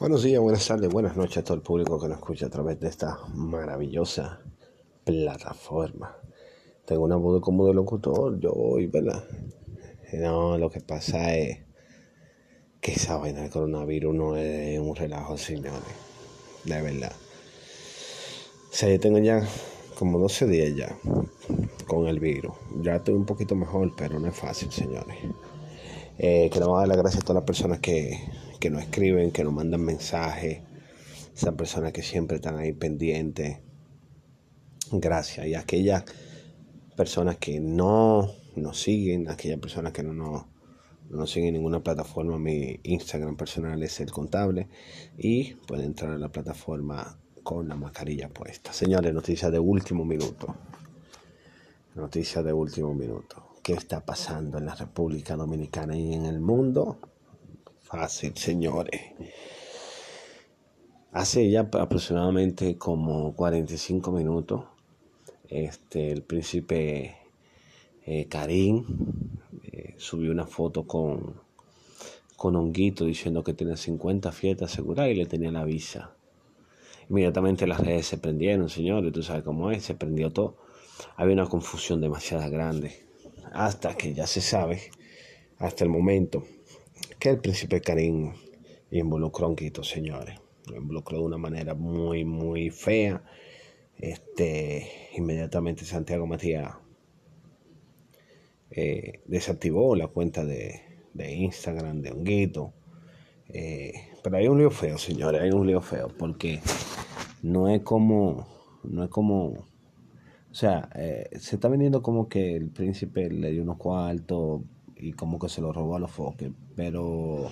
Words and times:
Buenos 0.00 0.22
días, 0.22 0.40
buenas 0.40 0.66
tardes, 0.66 0.88
buenas 0.88 1.14
noches 1.14 1.36
a 1.36 1.44
todo 1.44 1.56
el 1.56 1.62
público 1.62 2.00
que 2.00 2.08
nos 2.08 2.16
escucha 2.16 2.46
a 2.46 2.48
través 2.48 2.80
de 2.80 2.88
esta 2.88 3.18
maravillosa 3.34 4.40
plataforma. 5.04 6.16
Tengo 6.86 7.04
una 7.04 7.16
voz 7.16 7.42
como 7.42 7.66
de 7.66 7.74
locutor, 7.74 8.40
yo 8.40 8.50
hoy, 8.50 8.86
¿verdad? 8.86 9.22
No, 10.14 10.56
lo 10.56 10.70
que 10.70 10.80
pasa 10.80 11.36
es 11.36 11.58
que 12.80 12.92
esa 12.92 13.18
vaina 13.18 13.42
del 13.42 13.50
coronavirus 13.50 14.14
no 14.14 14.38
es 14.38 14.80
un 14.80 14.96
relajo, 14.96 15.36
señores. 15.36 15.82
De 16.64 16.80
verdad. 16.80 17.12
O 18.70 18.74
sea, 18.74 18.88
yo 18.88 18.98
tengo 18.98 19.18
ya 19.18 19.46
como 19.98 20.18
12 20.18 20.46
días 20.46 20.74
ya 20.74 20.96
con 21.86 22.08
el 22.08 22.20
virus. 22.20 22.54
Ya 22.80 22.96
estoy 22.96 23.12
un 23.12 23.26
poquito 23.26 23.54
mejor, 23.54 23.92
pero 23.98 24.18
no 24.18 24.28
es 24.28 24.34
fácil, 24.34 24.72
señores. 24.72 25.18
Eh, 26.16 26.48
queremos 26.50 26.78
dar 26.78 26.88
las 26.88 26.96
gracias 26.96 27.22
a 27.22 27.26
todas 27.26 27.42
las 27.42 27.46
personas 27.46 27.80
que 27.80 28.18
que 28.60 28.70
nos 28.70 28.82
escriben, 28.82 29.32
que 29.32 29.42
nos 29.42 29.52
mandan 29.52 29.80
mensajes, 29.80 30.60
esas 31.34 31.54
personas 31.54 31.92
que 31.92 32.02
siempre 32.02 32.36
están 32.36 32.58
ahí 32.58 32.72
pendientes. 32.72 33.58
Gracias. 34.92 35.46
Y 35.46 35.54
aquellas 35.54 36.04
personas 36.96 37.38
que 37.38 37.58
no 37.58 38.30
nos 38.56 38.80
siguen, 38.80 39.28
aquellas 39.30 39.58
personas 39.58 39.92
que 39.92 40.02
no 40.02 40.12
nos, 40.12 40.44
no 41.08 41.26
siguen 41.26 41.48
en 41.48 41.54
ninguna 41.54 41.82
plataforma, 41.82 42.38
mi 42.38 42.78
Instagram 42.82 43.36
personal 43.36 43.82
es 43.82 43.98
el 44.00 44.10
contable 44.10 44.68
y 45.16 45.54
pueden 45.66 45.86
entrar 45.86 46.12
a 46.12 46.18
la 46.18 46.28
plataforma 46.28 47.18
con 47.42 47.68
la 47.68 47.76
mascarilla 47.76 48.28
puesta. 48.28 48.72
Señores, 48.72 49.14
noticias 49.14 49.50
de 49.50 49.58
último 49.58 50.04
minuto. 50.04 50.54
Noticias 51.94 52.44
de 52.44 52.52
último 52.52 52.94
minuto. 52.94 53.54
¿Qué 53.62 53.72
está 53.72 54.04
pasando 54.04 54.58
en 54.58 54.66
la 54.66 54.74
República 54.74 55.36
Dominicana 55.36 55.96
y 55.96 56.12
en 56.12 56.26
el 56.26 56.40
mundo? 56.40 56.98
Fácil, 57.90 58.36
señores. 58.36 59.00
Hace 61.12 61.50
ya 61.50 61.68
aproximadamente 61.72 62.78
como 62.78 63.34
45 63.34 64.12
minutos, 64.12 64.64
este, 65.48 66.12
el 66.12 66.22
príncipe 66.22 67.16
eh, 68.06 68.26
Karim 68.28 68.84
eh, 69.64 69.94
subió 69.98 70.30
una 70.30 70.46
foto 70.46 70.86
con, 70.86 71.34
con 72.36 72.54
Honguito 72.54 73.04
diciendo 73.06 73.42
que 73.42 73.54
tenía 73.54 73.76
50 73.76 74.30
fiestas 74.30 74.72
aseguradas 74.72 75.10
y 75.10 75.16
le 75.16 75.26
tenía 75.26 75.50
la 75.50 75.64
visa. 75.64 76.14
Inmediatamente 77.08 77.66
las 77.66 77.80
redes 77.80 78.06
se 78.06 78.18
prendieron, 78.18 78.68
señores, 78.68 79.12
tú 79.12 79.24
sabes 79.24 79.42
cómo 79.42 79.72
es, 79.72 79.82
se 79.82 79.96
prendió 79.96 80.30
todo. 80.32 80.58
Había 81.16 81.34
una 81.34 81.46
confusión 81.46 82.00
demasiado 82.00 82.48
grande. 82.50 83.04
Hasta 83.52 83.96
que 83.96 84.14
ya 84.14 84.28
se 84.28 84.40
sabe, 84.40 84.80
hasta 85.58 85.82
el 85.82 85.90
momento, 85.90 86.44
que 87.20 87.28
el 87.28 87.38
príncipe 87.38 87.82
Karim 87.82 88.32
involucró 88.90 89.44
a 89.44 89.48
Honguito, 89.50 89.84
señores. 89.84 90.40
Lo 90.66 90.76
involucró 90.76 91.18
de 91.18 91.24
una 91.24 91.36
manera 91.36 91.74
muy, 91.74 92.24
muy 92.24 92.70
fea. 92.70 93.22
Este, 93.98 94.90
inmediatamente 95.16 95.84
Santiago 95.84 96.26
Matías 96.26 96.74
eh, 98.70 99.20
desactivó 99.26 99.94
la 99.94 100.06
cuenta 100.06 100.44
de, 100.46 100.80
Instagram 101.14 102.00
de 102.00 102.12
Honguito. 102.12 102.72
Eh, 103.48 103.92
pero 104.22 104.38
hay 104.38 104.48
un 104.48 104.58
lío 104.58 104.70
feo, 104.70 104.96
señores, 104.96 105.42
hay 105.42 105.50
un 105.50 105.66
lío 105.66 105.82
feo, 105.82 106.08
porque 106.18 106.60
no 107.42 107.68
es 107.68 107.82
como, 107.82 108.48
no 108.82 109.04
es 109.04 109.10
como, 109.10 109.46
o 109.48 110.54
sea, 110.54 110.88
eh, 110.94 111.28
se 111.38 111.56
está 111.56 111.68
vendiendo 111.68 112.00
como 112.00 112.28
que 112.28 112.56
el 112.56 112.70
príncipe 112.70 113.28
le 113.28 113.50
dio 113.50 113.62
unos 113.62 113.76
cuartos 113.76 114.62
y 115.00 115.12
como 115.12 115.38
que 115.38 115.48
se 115.48 115.60
lo 115.60 115.72
robó 115.72 115.96
a 115.96 116.00
los 116.00 116.10
foques. 116.10 116.50
Pero 116.76 117.48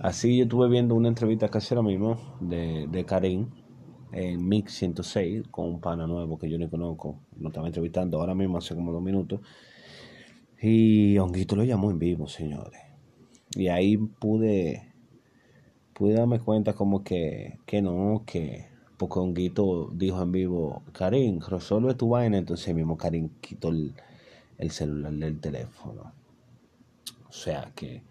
así 0.00 0.36
yo 0.38 0.44
estuve 0.44 0.68
viendo 0.68 0.94
una 0.94 1.08
entrevista 1.08 1.48
casi 1.48 1.74
ahora 1.74 1.86
mismo 1.88 2.16
de, 2.40 2.86
de 2.88 3.04
Karim 3.04 3.48
en 4.12 4.48
Mix 4.48 4.74
106 4.74 5.44
con 5.50 5.66
un 5.66 5.80
pana 5.80 6.06
nuevo 6.06 6.38
que 6.38 6.50
yo 6.50 6.58
no 6.58 6.68
conozco. 6.70 7.20
Lo 7.38 7.48
estaba 7.48 7.66
entrevistando 7.66 8.20
ahora 8.20 8.34
mismo 8.34 8.58
hace 8.58 8.74
como 8.74 8.92
dos 8.92 9.02
minutos. 9.02 9.40
Y 10.60 11.16
Honguito 11.18 11.56
lo 11.56 11.64
llamó 11.64 11.90
en 11.90 11.98
vivo, 11.98 12.28
señores. 12.28 12.80
Y 13.56 13.68
ahí 13.68 13.96
pude, 13.96 14.92
pude 15.94 16.14
darme 16.14 16.40
cuenta 16.40 16.74
como 16.74 17.02
que, 17.02 17.58
que 17.66 17.82
no, 17.82 18.24
que 18.26 18.68
porque 19.00 19.18
Honguito 19.18 19.90
dijo 19.94 20.20
en 20.22 20.30
vivo, 20.30 20.82
Karim, 20.92 21.40
resuelve 21.40 21.94
tu 21.94 22.10
vaina. 22.10 22.36
Entonces 22.36 22.74
mismo 22.74 22.98
Karim 22.98 23.30
quitó 23.40 23.70
el, 23.70 23.94
el 24.58 24.70
celular 24.70 25.12
del 25.14 25.40
teléfono. 25.40 26.12
O 27.30 27.32
sea 27.32 27.70
que 27.76 28.02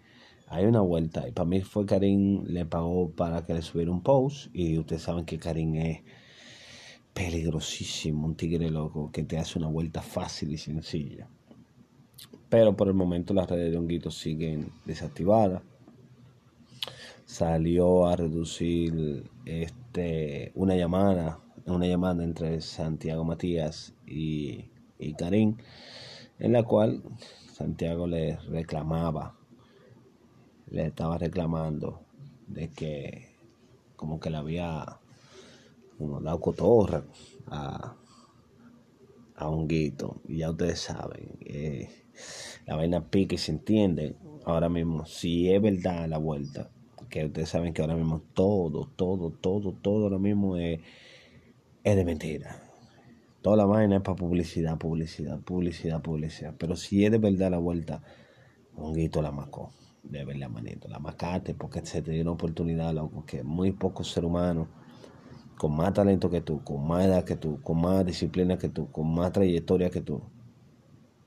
hay 0.48 0.64
una 0.64 0.80
vuelta. 0.80 1.28
Y 1.28 1.32
para 1.32 1.48
mí 1.48 1.60
fue 1.60 1.84
Karim, 1.84 2.44
le 2.46 2.64
pagó 2.64 3.10
para 3.10 3.44
que 3.44 3.54
le 3.54 3.62
subiera 3.62 3.90
un 3.90 4.02
post. 4.02 4.48
Y 4.54 4.78
ustedes 4.78 5.02
saben 5.02 5.26
que 5.26 5.38
Karim 5.38 5.74
es 5.76 6.00
peligrosísimo, 7.12 8.26
un 8.26 8.34
tigre 8.34 8.70
loco 8.70 9.10
que 9.12 9.24
te 9.24 9.36
hace 9.38 9.58
una 9.58 9.68
vuelta 9.68 10.00
fácil 10.00 10.52
y 10.52 10.58
sencilla. 10.58 11.28
Pero 12.48 12.76
por 12.76 12.88
el 12.88 12.94
momento 12.94 13.34
las 13.34 13.48
redes 13.48 13.70
de 13.70 13.78
Honguito 13.78 14.10
siguen 14.10 14.72
desactivadas. 14.86 15.62
Salió 17.26 18.06
a 18.06 18.16
reducir 18.16 19.30
este, 19.44 20.50
una 20.54 20.74
llamada, 20.76 21.38
una 21.66 21.86
llamada 21.86 22.24
entre 22.24 22.60
Santiago 22.62 23.24
Matías 23.24 23.94
y, 24.06 24.70
y 24.98 25.12
Karim, 25.12 25.58
en 26.38 26.52
la 26.52 26.64
cual 26.64 27.02
Santiago 27.60 28.06
le 28.06 28.36
reclamaba, 28.48 29.34
le 30.70 30.86
estaba 30.86 31.18
reclamando 31.18 32.00
de 32.46 32.70
que 32.70 33.34
como 33.96 34.18
que 34.18 34.30
le 34.30 34.38
había 34.38 34.98
como 35.98 36.22
dado 36.22 36.40
cotorra 36.40 37.04
a, 37.48 37.96
a 39.36 39.48
Honguito. 39.50 40.22
Y 40.26 40.38
ya 40.38 40.48
ustedes 40.48 40.80
saben, 40.80 41.36
eh, 41.40 41.90
la 42.64 42.76
vaina 42.76 43.04
pique 43.04 43.36
se 43.36 43.52
entiende. 43.52 44.16
Ahora 44.46 44.70
mismo, 44.70 45.04
si 45.04 45.52
es 45.52 45.60
verdad 45.60 46.08
la 46.08 46.16
vuelta, 46.16 46.70
que 47.10 47.26
ustedes 47.26 47.50
saben 47.50 47.74
que 47.74 47.82
ahora 47.82 47.94
mismo 47.94 48.22
todo, 48.32 48.88
todo, 48.96 49.32
todo, 49.32 49.72
todo 49.72 50.04
ahora 50.04 50.18
mismo 50.18 50.56
es, 50.56 50.80
es 51.84 51.94
de 51.94 52.04
mentira. 52.06 52.69
Toda 53.42 53.56
la 53.56 53.64
vaina 53.64 53.96
es 53.96 54.02
para 54.02 54.16
publicidad, 54.16 54.76
publicidad, 54.76 55.40
publicidad, 55.40 56.02
publicidad. 56.02 56.54
Pero 56.58 56.76
si 56.76 57.04
es 57.04 57.10
de 57.10 57.18
verdad 57.18 57.50
la 57.50 57.58
vuelta, 57.58 58.02
Honguito 58.76 59.22
la 59.22 59.32
macó. 59.32 59.70
De 60.02 60.24
verdad, 60.24 60.48
manito. 60.48 60.88
La 60.88 60.98
macate 60.98 61.54
porque 61.54 61.84
se 61.84 62.02
te 62.02 62.12
dio 62.12 62.22
una 62.22 62.32
oportunidad, 62.32 62.92
loco, 62.92 63.24
que 63.24 63.42
muy 63.42 63.72
pocos 63.72 64.10
seres 64.10 64.28
humanos 64.28 64.68
con 65.56 65.76
más 65.76 65.92
talento 65.92 66.30
que 66.30 66.40
tú, 66.40 66.64
con 66.64 66.86
más 66.86 67.04
edad 67.04 67.24
que 67.24 67.36
tú, 67.36 67.60
con 67.62 67.80
más 67.82 68.04
disciplina 68.06 68.56
que 68.56 68.70
tú, 68.70 68.90
con 68.90 69.12
más 69.12 69.32
trayectoria 69.32 69.90
que 69.90 70.00
tú, 70.00 70.22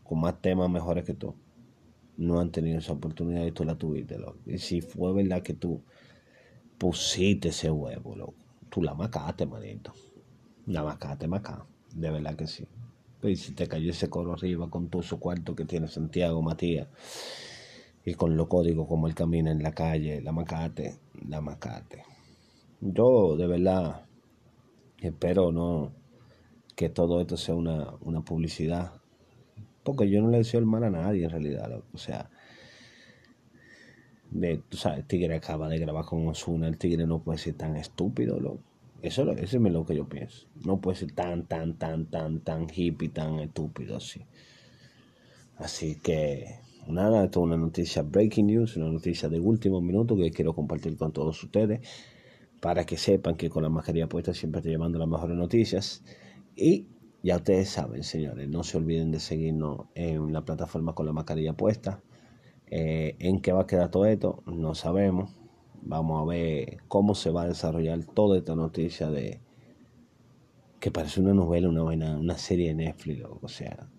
con 0.03 0.21
más 0.21 0.41
temas 0.41 0.69
mejores 0.71 1.05
que 1.05 1.13
tú, 1.13 1.35
no 2.17 2.39
han 2.39 2.51
tenido 2.51 2.79
esa 2.79 2.93
oportunidad 2.93 3.45
y 3.45 3.51
tú 3.51 3.63
la 3.63 3.75
tuviste, 3.75 4.17
loco. 4.17 4.39
Y 4.47 4.57
si 4.57 4.81
fue 4.81 5.13
verdad 5.13 5.43
que 5.43 5.53
tú 5.53 5.83
pusiste 6.79 7.49
ese 7.49 7.69
huevo, 7.69 8.15
loco, 8.15 8.35
tú 8.69 8.81
la 8.81 8.95
macaste, 8.95 9.45
manito. 9.45 9.93
La 10.65 10.83
macaste, 10.83 11.27
macaste. 11.27 11.72
De 11.93 12.09
verdad 12.09 12.35
que 12.35 12.47
sí. 12.47 12.67
Y 13.23 13.35
si 13.35 13.53
te 13.53 13.67
cayó 13.67 13.91
ese 13.91 14.09
coro 14.09 14.33
arriba 14.33 14.69
con 14.69 14.89
todo 14.89 15.01
su 15.01 15.19
cuarto 15.19 15.55
que 15.55 15.65
tiene 15.65 15.87
Santiago 15.87 16.41
Matías 16.41 16.87
y 18.03 18.15
con 18.15 18.35
los 18.35 18.47
códigos 18.47 18.87
como 18.87 19.07
él 19.07 19.15
camina 19.15 19.51
en 19.51 19.63
la 19.63 19.71
calle, 19.71 20.21
la 20.21 20.33
macate, 20.33 20.97
la 21.27 21.39
macate. 21.39 22.03
Yo 22.81 23.37
de 23.37 23.47
verdad 23.47 24.05
espero 24.99 25.51
no 25.51 25.93
que 26.75 26.89
todo 26.89 27.21
esto 27.21 27.37
sea 27.37 27.55
una, 27.55 27.93
una 28.01 28.21
publicidad. 28.21 28.93
Porque 29.83 30.09
yo 30.09 30.21
no 30.21 30.29
le 30.29 30.39
deseo 30.39 30.59
el 30.59 30.65
mal 30.65 30.83
a 30.83 30.89
nadie 30.89 31.25
en 31.25 31.29
realidad. 31.29 31.83
O 31.93 31.97
sea, 31.97 32.29
de, 34.31 34.57
tú 34.69 34.77
sabes, 34.77 34.99
el 34.99 35.05
tigre 35.05 35.35
acaba 35.35 35.69
de 35.69 35.77
grabar 35.77 36.05
con 36.05 36.27
Osuna, 36.27 36.67
el 36.67 36.77
tigre 36.77 37.05
no 37.05 37.19
puede 37.19 37.37
ser 37.37 37.53
tan 37.53 37.75
estúpido, 37.75 38.39
loco. 38.39 38.72
Eso, 39.03 39.29
es 39.33 39.53
lo 39.53 39.85
que 39.85 39.95
yo 39.97 40.07
pienso. 40.07 40.47
No 40.65 40.79
puede 40.79 40.97
ser 40.97 41.11
tan, 41.11 41.45
tan, 41.45 41.77
tan, 41.77 42.05
tan, 42.05 42.39
tan 42.39 42.67
hippie, 42.73 43.09
tan 43.09 43.41
estúpido 43.41 43.97
así. 43.97 44.21
Así 45.57 45.99
que, 45.99 46.61
nada, 46.87 47.25
esto 47.25 47.41
es 47.41 47.43
una 47.43 47.57
noticia 47.57 48.01
breaking 48.01 48.47
news, 48.47 48.77
una 48.77 48.89
noticia 48.89 49.27
de 49.27 49.41
último 49.41 49.81
minuto 49.81 50.15
que 50.15 50.31
quiero 50.31 50.55
compartir 50.55 50.95
con 50.95 51.11
todos 51.11 51.43
ustedes 51.43 51.81
para 52.61 52.85
que 52.85 52.95
sepan 52.95 53.35
que 53.35 53.49
con 53.49 53.63
la 53.63 53.69
mascarilla 53.69 54.07
puesta 54.07 54.33
siempre 54.33 54.59
estoy 54.59 54.71
llevando 54.71 54.97
las 54.97 55.09
mejores 55.09 55.35
noticias. 55.35 56.01
Y 56.55 56.87
ya 57.23 57.35
ustedes 57.35 57.67
saben, 57.67 58.03
señores, 58.03 58.47
no 58.47 58.63
se 58.63 58.77
olviden 58.77 59.11
de 59.11 59.19
seguirnos 59.19 59.87
en 59.95 60.31
la 60.31 60.45
plataforma 60.45 60.95
con 60.95 61.05
la 61.05 61.11
mascarilla 61.11 61.51
puesta. 61.51 62.01
Eh, 62.67 63.17
¿En 63.19 63.41
qué 63.41 63.51
va 63.51 63.63
a 63.63 63.67
quedar 63.67 63.91
todo 63.91 64.05
esto? 64.05 64.43
No 64.45 64.75
sabemos 64.75 65.42
Vamos 65.85 66.21
a 66.21 66.25
ver 66.25 66.77
cómo 66.87 67.15
se 67.15 67.29
va 67.31 67.43
a 67.43 67.47
desarrollar 67.47 68.03
toda 68.05 68.37
esta 68.37 68.55
noticia 68.55 69.09
de 69.09 69.41
que 70.79 70.91
parece 70.91 71.21
una 71.21 71.33
novela, 71.33 71.69
una, 71.69 72.17
una 72.17 72.37
serie 72.37 72.69
de 72.69 72.75
Netflix, 72.75 73.23
o 73.41 73.47
sea, 73.47 73.89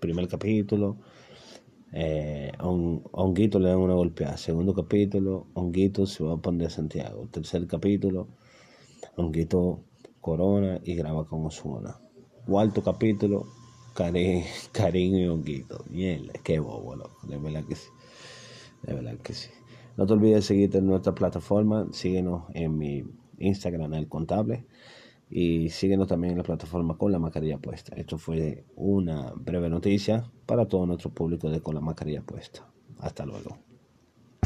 primer 0.00 0.28
capítulo, 0.28 0.96
Eh, 1.92 2.52
Honguito 2.60 3.58
le 3.58 3.68
dan 3.68 3.78
una 3.78 3.94
golpeada. 3.94 4.36
Segundo 4.36 4.74
capítulo, 4.74 5.46
Honguito 5.54 6.06
se 6.06 6.22
va 6.24 6.34
a 6.34 6.36
poner 6.36 6.68
a 6.68 6.70
Santiago. 6.70 7.28
Tercer 7.30 7.66
capítulo, 7.66 8.28
Honguito 9.16 9.84
corona 10.20 10.80
y 10.84 10.94
graba 10.94 11.26
con 11.26 11.44
Osuna. 11.46 12.00
Cuarto 12.46 12.82
capítulo, 12.82 13.46
Karim, 13.94 14.44
y 15.16 15.26
Honguito. 15.28 15.84
Bien, 15.90 16.30
qué 16.44 16.60
bobo, 16.60 16.96
De 17.24 17.38
verdad 17.38 17.64
que 17.64 17.74
sí. 17.76 17.88
De 18.82 18.94
verdad 18.94 19.18
que 19.18 19.34
sí. 19.34 19.50
No 19.96 20.06
te 20.06 20.12
olvides 20.12 20.36
de 20.36 20.42
seguirte 20.42 20.78
en 20.78 20.86
nuestra 20.86 21.14
plataforma. 21.14 21.88
Síguenos 21.92 22.44
en 22.54 22.76
mi 22.76 23.04
Instagram, 23.38 23.94
el 23.94 24.08
contable. 24.08 24.66
Y 25.28 25.70
síguenos 25.70 26.08
también 26.08 26.32
en 26.32 26.38
la 26.38 26.44
plataforma 26.44 26.98
con 26.98 27.12
la 27.12 27.18
mascarilla 27.18 27.58
puesta. 27.58 27.94
Esto 27.96 28.18
fue 28.18 28.64
una 28.76 29.32
breve 29.36 29.68
noticia 29.68 30.30
para 30.46 30.66
todo 30.66 30.86
nuestro 30.86 31.10
público 31.10 31.48
de 31.50 31.60
con 31.60 31.74
la 31.74 31.80
mascarilla 31.80 32.22
puesta. 32.22 32.66
Hasta 32.98 33.24
luego. 33.24 33.69